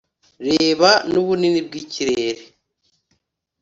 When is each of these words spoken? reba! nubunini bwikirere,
reba! 0.47 0.89
nubunini 1.11 1.59
bwikirere, 1.67 2.43